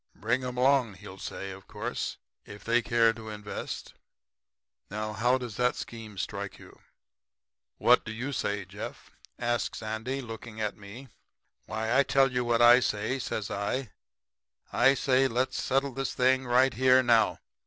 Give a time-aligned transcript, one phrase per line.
[0.15, 2.17] "'"Bring 'em along," he'll say, of course,
[2.47, 3.93] "if they care to invest."
[4.89, 6.81] Now, how does that scheme strike you?'
[7.77, 11.09] "'What do you say, Jeff?' says Andy, looking at me.
[11.67, 13.91] "'Why, I'll tell you what I say,' says I.
[14.73, 17.37] 'I say let's settle this thing right here now.